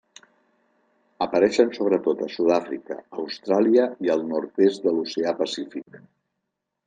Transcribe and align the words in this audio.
Apareixen 1.25 1.73
sobretot 1.75 2.23
a 2.27 2.29
Sud-àfrica, 2.37 2.97
Austràlia 3.25 3.85
i 4.07 4.13
al 4.15 4.25
nord-est 4.33 4.87
de 4.87 4.95
l'oceà 4.95 5.35
Pacífic. 5.45 6.01